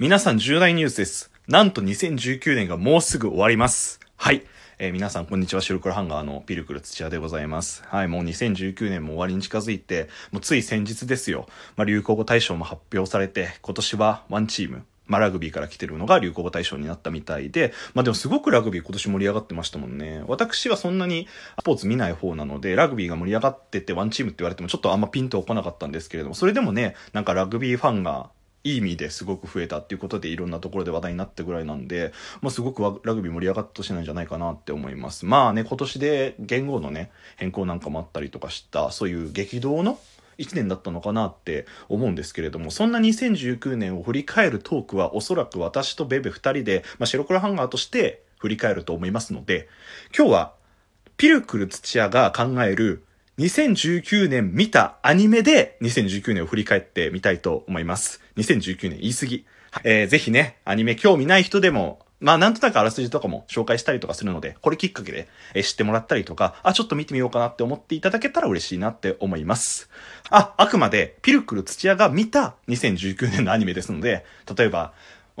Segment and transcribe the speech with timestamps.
[0.00, 1.30] 皆さん重大ニュースです。
[1.46, 4.00] なんと2019年がもうすぐ終わります。
[4.16, 4.46] はい。
[4.78, 7.84] えー皆さんこんにちは、白黒ハンガーのピルクル土屋でございます。
[7.86, 11.46] はい、もう2019年も終わりに近づいて、もうつい先日ですよ。
[11.76, 20.24] まあ、流行語大賞も発表されて、今年はワンチーム、まあ、ラグビーから来てるのが流行語大賞になったみたいで、まあ、でもすごくラグビー今年盛り上がってましたもんね。
[20.26, 21.28] 私はそんなに
[21.60, 28.30] スポーツ見ない方なので、ラグビーが盛り上がっててワンチームって言われてもちょっとあんまピンとこなかったんですけれども、それでもね、なんかラグビーファンが
[28.62, 35.24] いい意味ですごく増えたっていうことでいろんなところで話題になったぐらいなんで、まあ、すごくラグビー盛り上がった年なんじゃないかなって思います。
[35.24, 39.98] まあね、今年で言語のね、変更なんかもあったりとかした、そういう激動の
[40.38, 49.68] 1年だったのかなって思うんですけれども、そんな2019年を振り返るトークはおそらく私とベベ2人で、まあ、白黒ハンガーとして振り返ると思いますので、
[50.16, 50.54] 今日は
[51.16, 53.04] ピルクル土屋が考える
[53.38, 58.20] 2019年見たアニメで2019年を振り返ってみたいと思います。
[58.40, 59.46] 2019年言い過ぎ。
[59.84, 69.88] えー、ぜひね、アニメ興味ない人でも、まあなんとなくあらすじとかも紹介したりとかするので、これきっかけで、え知ってもらったりとか、あ、ちょっと見てみようかなって思っていただけたら嬉しいなって思います。
[70.28, 74.92] あ、あくまでピルクル土屋が見た2019年のアニメですので、例えば、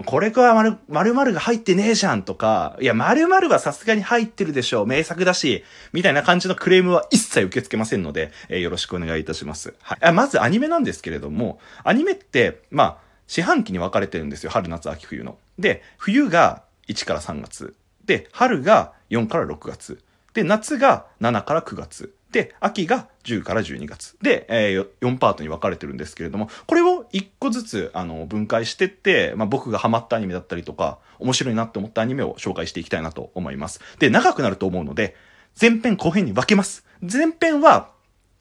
[0.04, 4.86] これは丸、〇〇が入ってねえじゃんとか、いや、〇〇はさすがに入ってるでしょう。
[4.86, 9.74] 名作だし、みたいな感じのクレームは一切受け付けませんので、えーよろしくお願いいたします。
[9.82, 10.12] はい。
[10.12, 14.50] まずアニメなんですけれども、アニメって、まあ、四半期に分かれてるんですよ。
[14.50, 15.38] 春、夏、秋、冬の。
[15.58, 17.74] で、冬が1から3月。
[18.04, 20.02] で、春が4から6月。
[20.34, 22.12] で、夏が7から9月。
[22.32, 24.16] で、秋が10から12月。
[24.22, 33.80] で、えー、4パートに分かれてるんですけれども、これを1個ずつ、あの、分解してって、まあ、僕がハマったアニメだったりとか、面白いなって思ったアニメを紹介していきたいなと思います。
[33.98, 35.16] で、長くなると思うので、
[35.60, 36.86] 前編後編に分けます。
[37.00, 37.90] 前編は、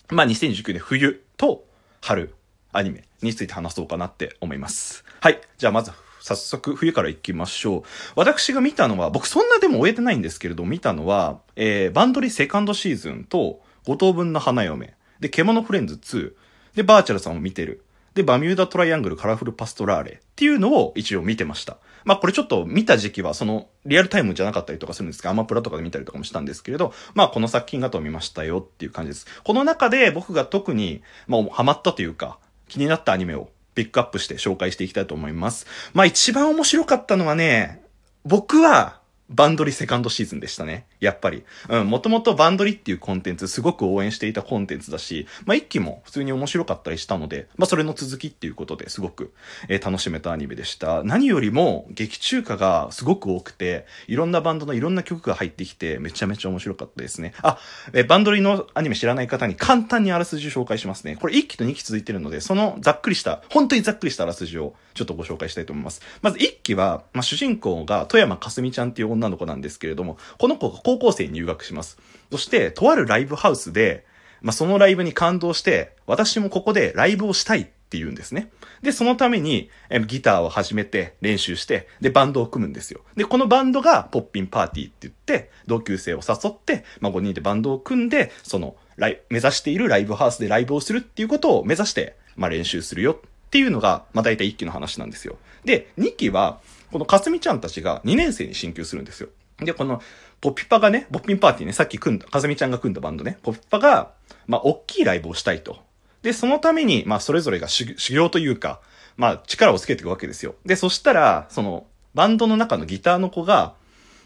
[0.09, 1.65] まあ、2019年冬と
[2.01, 2.35] 春
[2.71, 5.03] アニメについて話そうかなって思います。
[5.19, 5.41] はい。
[5.57, 7.83] じゃあまず、早速冬から行きましょう。
[8.15, 16.33] 私が見たのは、僕そんなでも終えてないんですけれど、見たのは、えー、バンドリセカンドシーズンと、五等分の花嫁、で、獣フレンズ2、
[16.75, 17.83] で、バーチャルさんを見てる。
[18.13, 21.77] で、バミューダトライアングルカラフルパストラーレっていうのを一応見てました。
[22.05, 29.27] まあこれちょっと見た時期はそのリアルタイムじゃなかったりとかするんですが、アマプラとかで見たりとかもしたんですけれど、まあこの作品がと見ましたよっていう感じです。
[29.43, 35.67] この中で僕が特に、まあハマったというか、気になったアニメをピックアップして紹介していきたいと思います。
[35.93, 37.83] まあ一番面白かったのはね、
[38.25, 38.98] 僕は
[39.29, 40.85] バンドリセカンドシーズンでしたね。
[40.99, 41.43] やっぱり。
[41.69, 49.33] うん、もともとバンドリっていうコンテンツすごく応援していたコンテンツだし、まあ一期も普通に面白かったりしたので、まあそれの続きっていうことですごく、
[49.67, 51.03] えー楽しめたアニメでした。
[51.03, 57.33] 何よりも劇中歌がすごく多くて、いろんなバンドのいろんな曲が入ってきて、めちゃめちゃ面白かったですね。
[57.41, 57.57] あ、
[57.93, 61.15] えーバンドリのアニメ知らない方に簡単にあらすじを紹介しますね。
[61.15, 66.01] これ1期と2期続いてるので、そのざっくりした、本当にざっくりしたあらすじをちょっとご紹介したいと思います。
[66.21, 71.97] まず1期は、まあ、主人公が富山かすみちゃんっていう女の子なんですけれども、この子が高校生に入学します。
[72.31, 74.05] そして、とあるライブハウスで、
[74.41, 78.51] まあ、そのライブに感動して、私もここでライブをしたいって言うんですね。
[78.81, 83.01] で、そのために、えギターを始めて練習して、で、バンドを組むんですよ。
[83.15, 95.37] で、このバンドがポッピンパーティーって言って、同級生を誘って、まあ、5人でバンドを組んで、その、ライ目指しているライブハウスでライブをするっていうことを目指して、まあ、練習するよっていうのが、まあ、大体1期の話なんですよ。
[95.65, 96.59] で、2期は、
[96.91, 99.29] このかすみちゃんたちが2年生に進級するんですよ。
[99.59, 100.01] で、この、
[100.41, 104.11] ポッピパがね、ポッピンパーティーね、さっき組んだ、かすみちゃんが組んだバンドね、ポッピパが、
[104.47, 105.77] まあ、大きいライブをしたいと。
[106.21, 108.79] で、そのために、まあ、それぞれが修修行というか、
[109.17, 110.55] まあ、力をつけていくわけですよ。
[110.65, 113.73] で、そしたら、その、バンドの中のギターの子が、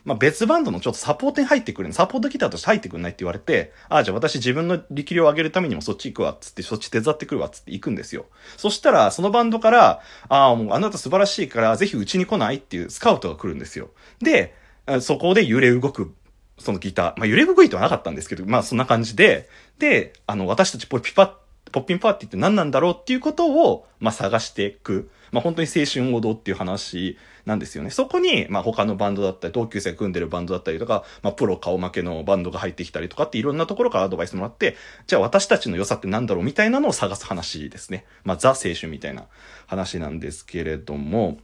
[0.05, 8.25] まあ、別バンドのちょっとサポートに入ってくるサポートギターとして入ってくんないって言われて、ああ、じゃあ私自分の力量を上げるためにもそっち行くわ、つって、そっち手伝ってくるわ、つって行くんですよ。
[8.57, 13.91] そしたら、そのバンドから、ああ、もうあなた素晴らしいから、ぜひうちに来ないっていうスカウトが来るんですよ。
[14.19, 14.55] で、
[14.99, 16.13] そこで揺れ動く、
[16.59, 17.13] そのギター。
[17.17, 19.49] まあ、揺れ動いてはなかったんですけど、まあ、そんな感じで、
[19.79, 21.31] で、あの、私たちポピパッ、
[21.73, 25.09] ポッピンパーティーって何なんだろうっていうことを、まあ、探していく。
[25.31, 27.17] まあ、本当に青春王道っていう話
[27.47, 27.89] なんですよね。
[27.89, 34.77] そこに、まあ、他のバンドだったり、同級生組んでるバンドだったりとか、まあ、プロ顔負けのバンドが入ってきたりとかっていろんなところからアドバイスもらって、
[35.07, 38.05] じゃあ私たちの良さって何だろうみたいなのを探す話ですね。
[38.23, 39.25] まあ、ザ青春みたいな
[39.65, 41.39] 話なんですけれども、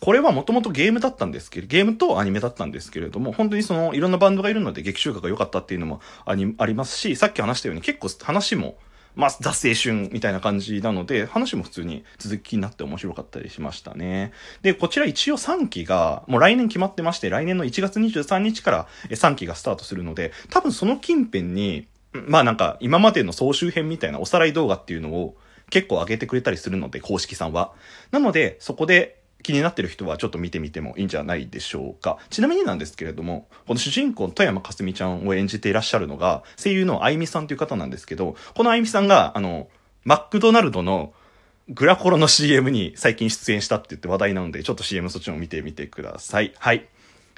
[0.00, 8.76] これはもともとゲームだったんですけど、ゲームとアニメだったんですけれども、本当にそのいろんなバンドがいるので劇中歌が良かったっていうのもありありますし、さっき話したように結構話も、
[9.16, 14.32] まあ、ザ青春みたいな感じなので、話も普通に続きになって面白かったりしましたね。
[14.62, 25.36] で、こちら一応3期が、もう来年決まってまして、来年の1月23日から3期がスタートするので、多分その近辺に、まあなんか今までの総集編みたいなおさらい動画っていうのを
[25.70, 27.72] 結構上げてくれたりするので、公式さんは。
[28.10, 32.18] なので、そこで気になってる人はちょっと見てみてもいいんじゃないでしょうか。
[32.30, 39.68] ちなみになんですけれども、この主人公の富山かすみちゃんを演じていらっしゃるのが、声優のあいみさんという方なんですけど、このあいみさんが、あの、
[40.02, 41.12] マクドナルドの
[41.68, 46.52] グラコロの CM に最近出演したって言って話題なので、ちょっと CM そっちも見てみてください。
[46.58, 46.88] はい。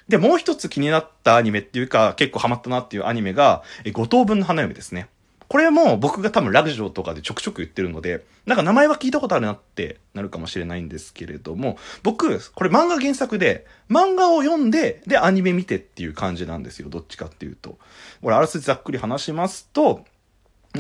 [0.09, 5.09] で、もう一つ気になったアニメっていうか、結構ハマったなっていうアニメが、え五等分の花嫁ですね。
[5.49, 16.89] これも僕が多分ラグジョーとかでちょくちょく言ってるので、なんか名前は聞いたことあるなってなるかもしれないんですけれども、僕、これ漫画原作で、漫画を読んで、で、アニメ見てっていう感じなんですよ。
[16.89, 17.79] どっちかっていうと。
[18.23, 20.05] これ、あらすじざっくり話しますと、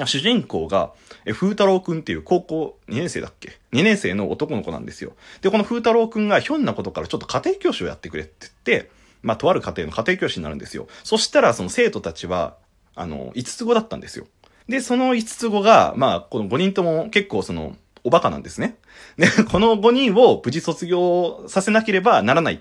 [0.04, 0.92] 主人公が、
[1.24, 5.14] え、風太郎くんっていう高校2年生だっけ ?2 年生の男の子なんですよ。
[5.40, 8.90] で、この風太郎くんがひょんなことからちょっと家庭教師をやってくれって言って、
[9.22, 10.86] まあ、とある家庭の家庭教師になるんですよ。
[11.02, 12.56] そしたら、その生徒たちは、
[12.94, 14.26] あの、5つ子だったんですよ。
[14.68, 18.76] で、その5つ子が、まあ、この5人とも結構その、おバカなんですね。
[19.16, 22.60] で、 この5人を無事卒業させなければならない。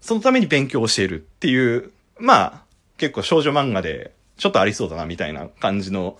[0.00, 2.62] そのために勉強をしているっていう、まあ、
[2.96, 6.18] 結構少女漫画で、ちょっとありそうだな、みたいな感じの、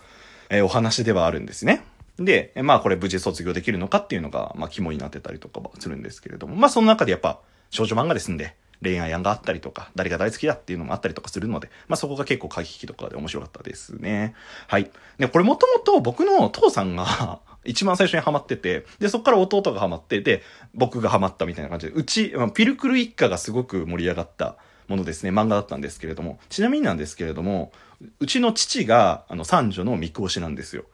[0.50, 1.84] えー、お話ではあるんですね。
[2.18, 14.34] で、まあこれ無事卒業できるのかっていうのが、まあ肝になってたりとかはするんですけれども、まあその中でやっぱ少女漫画ですんで、恋愛案があったりとか、誰が大好きだっていうのもあったりとかするので、まあそこが結構駆け引きとかで面白かったですね。
[14.66, 14.90] はい。
[15.18, 20.42] で、これもともと僕の父さんが 一番最初にハマってて、で、そこから弟がハマってで、
[20.74, 24.56] 僕がハマったみたいな感じで、うち、ま、ピルクル一家がすごく盛り上がった
[24.88, 25.30] ものですね。
[25.30, 27.72] 漫画だったんですけれども、ちなみになんですけれども、
[28.18, 30.84] うちの父が、あの、三女の三句推しなんですよ。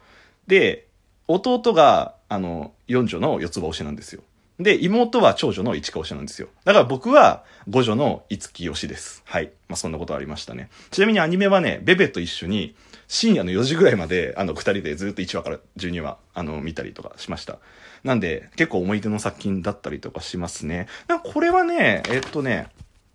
[0.46, 0.88] で、
[1.26, 4.22] 弟が、あの、四女の四つ葉推しなんですよ。
[4.58, 6.48] で、妹は長女の市川推しなんですよ。
[6.64, 9.22] だから僕は五女の五木推しです。
[9.24, 9.52] はい。
[9.68, 10.68] まあ、そんなことありましたね。
[10.90, 12.74] ちなみにアニメはね、ベベと一緒に
[13.06, 17.58] 深夜の4時ぐらいまで、あの、二人でずっと1話から12話、あの、見たりとかしました。
[18.02, 20.88] なんで、結構思い出の作品だったりとかしますね。
[21.24, 22.68] これはね、えっとね、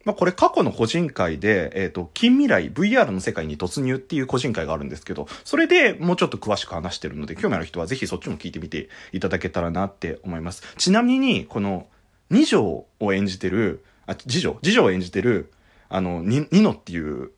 [0.06, 10.64] まあ、これ過去の個人会で、えっ、ー、と、近未来 VR の世界に突入っていう個人会があるんですけど、それでもうちょっと詳しく話してるので、興味ある人はぜひそっちも聞いてみていただけたらなって思います。
[10.78, 11.88] ちなみに、この、
[12.30, 15.54] 二条を演じてる、あ、次女次女を演じてる、
[15.88, 17.32] あの、ニノっていう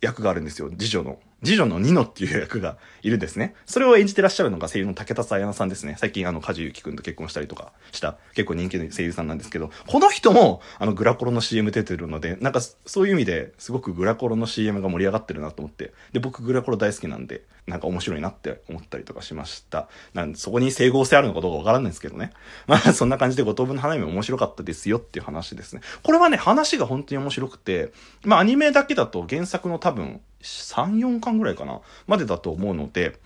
[0.00, 1.18] 役があるんですよ、次女の。
[1.44, 3.54] 次女のニノっていう役がいるんですね。
[3.66, 5.96] それを演じてらっしゃるのが声優の竹田彩菜さんですね。
[5.98, 19.88] 最近あの、梶ゆきくんと結婚したりとかした結構人気の声優さんなんですけど、この人もあの、グラコロの CM 出てるので、なんかそういう意味ですごくグラコロの CM が盛り上がってるなと思って、で、僕グラコロ大好きなんで、なんか面白いなって思ったりとかしました。
[20.14, 22.32] なんで、そこに整合性あるのかどうかわからないんですけどね。
[22.66, 25.80] まあ、そんな感じで五等分の花嫁面白かったですよっていう話ですね。
[26.02, 27.92] これはね、話が本当に面白くて、
[28.24, 33.18] まあ、アニメだけだと原作の多分、3、4巻ぐらいかなまでだと思うので、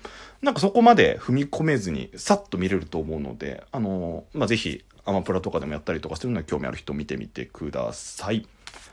[0.43, 8.47] なんかそこまで踏み込めずに、さっと見れると思うので、あのまあ、ぜひ、アマプラとかでもやったりとかするのに興味ある人見てみてください。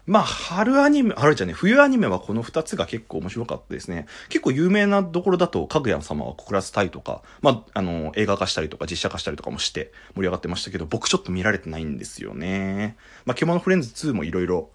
[0.05, 4.05] まあ、春アニメ、春じゃね、冬アニメはこの2つが結構面白かったですね。
[4.27, 12.97] 結構有名なところだと、かぐや様は告らせたいとか、まあ、あの、映画化したりとか実写化したりとかもして盛り上がってましたけど、僕ちょっと見られてないんですよね。
[13.25, 14.69] まあ、獣フレンズ2もいろいろ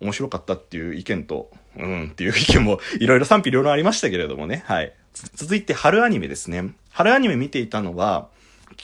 [0.00, 4.64] 面白かったっていう意見と、うんっていう意見もいろいろ賛否両論ありましたけれどもね。
[4.66, 4.92] はい。
[5.34, 6.72] 続いて春アニメですね。
[6.90, 8.28] 春アニメ見ていたのは、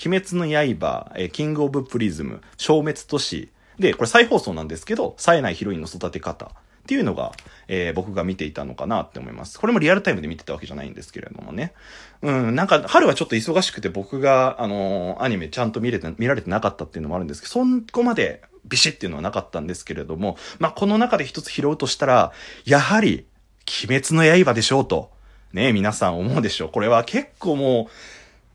[0.05, 3.51] 鬼滅の刃、えキングオブプリズム、消滅都市。
[3.79, 6.47] で、これ再放送なんですけど、冴えないヒロインの育て方。
[6.47, 7.33] っていうのが、
[7.67, 9.59] えー、僕が見ていたのかなって思います。
[9.59, 11.73] これもリアルタイムで見てたわけじゃないんですけれどもね。
[12.23, 22.33] うん、なんか、春はちょっと忙しくて僕が、あのー、アニメちゃんと見れて、見られてなかったっていうのもあるんですけど、そこまでビシッっていうのはなかったんですけれども、まあ、この中で一つ拾うとしたら、
[22.65, 23.27] やはり、
[23.89, 25.11] 鬼滅の刃でしょうと、
[25.53, 26.69] ね、皆さん思うでしょう。
[26.71, 27.91] これは結構もう、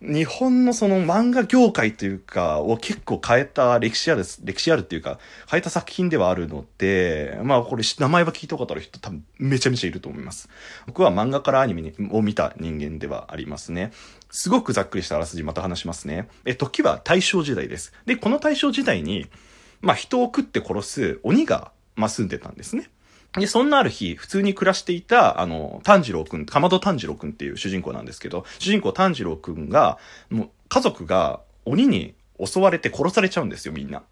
[0.02, 10.50] 日本のその漫画業界というか、を結構変えた歴史ある、歴史あるっていうか、変えた作品ではあるので、まあこれ名前は聞いたことある人多分めちゃめちゃいると思います。
[10.88, 13.92] 僕は漫画からアニメを見た人間ではありますね。
[14.32, 16.30] すごくざっくりしたあらすじまた話しますね。
[16.46, 17.94] え、時は大正時代です。
[18.08, 19.28] で、この大正時代に、
[19.82, 22.90] まあ人を食って殺す鬼が、まあ住んでたんですね。
[23.34, 29.98] で、そんなある日、普通に暮らしていた、あの、炭治郎くん、かまど炭治郎くんっていう主人公なんですけど、主人公炭治郎くんが、
[30.30, 32.14] もう、家族が鬼に
[32.46, 34.04] 襲われて殺されちゃうんですよ、みんな。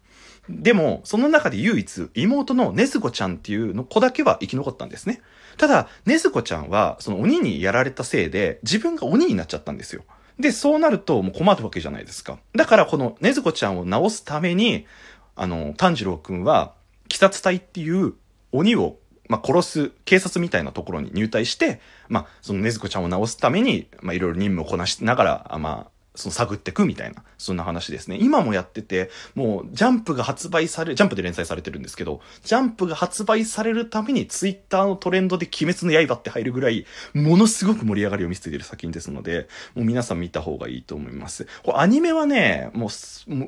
[0.48, 5.20] でも、その中で唯一、妹のねずこちゃんっていうの子だけは生き残ったんですね。
[5.58, 10.02] ただ、ねずこちゃんは、その鬼にやられたせいで、自分が鬼になっちゃったんですよ。
[10.38, 12.38] で、そうなるともう困るわけじゃないですか。
[12.54, 14.86] だから、このねずこちゃんを治すために、
[15.40, 16.74] あの、炭治郎くんは、
[17.06, 18.12] 鬼殺隊っていう
[18.52, 18.98] 鬼を
[19.30, 28.18] まあ、殺す警察みたいなところに入隊して、まあ、その禰豆子ちゃんを治すために、まあ、いろいろ任務をこなしながら、まあ、その探ってくみたいな、そんな話ですね。
[28.20, 41.46] 今もやってて、もうジャンプが発売され、ジャンプで連載されてるんですけど、ジャンプが発売されるためにツイッターのトレンドで鬼滅の刃って入るぐらい、ものすごく盛り上がりを見せている作品ですので、もう皆さん見た方がいいと思います。
[41.62, 42.90] こアニメはね、もう、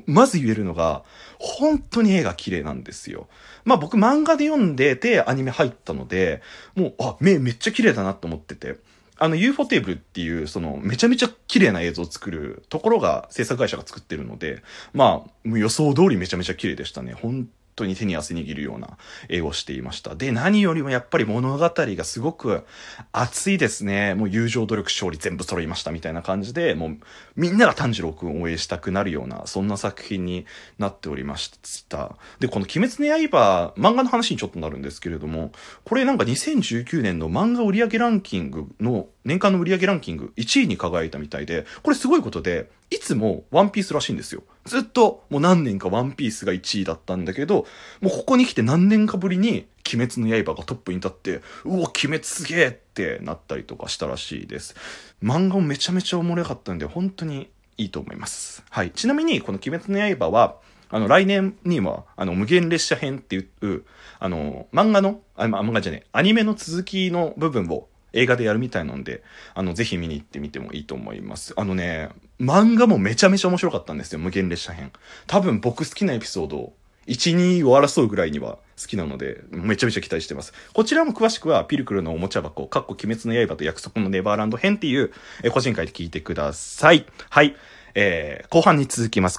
[0.05, 1.03] まず言えるのが、
[1.39, 3.27] 本当に絵が綺麗なんですよ。
[3.65, 6.41] まあ僕漫画で読んでてアニメ入ったので、
[6.75, 8.77] もう、あ、目めっちゃ綺麗だなと思ってて。
[9.19, 17.13] あの UFO テーブルっていう、その、めちゃめちゃ綺麗な映像を作るところが制作会社が作ってるので、まあ、予想通りめちゃめちゃ綺麗でしたね。
[17.13, 18.97] 本当に手に汗握るような
[19.29, 20.15] 絵をしていました。
[20.15, 22.63] で、何よりもやっぱり物語がすごく
[23.11, 24.15] 熱いですね。
[24.15, 26.97] もう友情努力勝利全部揃いましたみたいな感じで、もう
[27.35, 30.45] みんなが炭治郎くんを応援したくなるような、そんな作品に
[30.77, 31.51] なっておりまし
[31.87, 32.15] た。
[32.39, 35.51] で、この鬼滅の刃、漫画の話にちょっとなるんですけれども、
[35.83, 44.43] これなんか2019年の漫画売上ランキングの年間の売上ランキング1位に輝いたみたいで、これすごいことで、いつもワンピースらしいんですよ。
[44.65, 47.65] ずっともう何年かワンピースが1位だったんだけど、
[48.01, 54.75] もうここに来て何年かぶりに鬼滅の刃がトップに立って、うわ、鬼滅すげえってなったりとかしたらしいです。
[55.23, 58.63] 漫画もめちゃめちゃおもろかったんで、本当にいいと思います。
[58.69, 58.91] はい。
[58.91, 60.57] ちなみに、この鬼滅の刃は、
[60.89, 63.83] あの、来年には、あの、無限列車編っていう、
[64.19, 71.53] あの、漫画の、あ、漫画じゃねえ、アニメの続きの部分を映画でやるみたいなんで、あの、ぜひ見に行ってみてもいいと思います。
[71.57, 74.91] あのね、漫画もめちゃめちゃ面白かったんですよ、無限列車編。
[75.27, 76.73] 多分僕好きなエピソード、
[77.07, 80.53] 1、2を争うぐらいには好きなので、めちゃめちゃ期待してます。
[80.73, 85.11] こちらも詳しくは、ピルクルのおもちゃ箱、かっこ鬼滅の刃と約束のネバーランド編っていう、
[85.43, 87.05] え個人会で聞いてください。
[87.29, 87.55] はい。
[87.95, 89.31] えー、後半に続きます。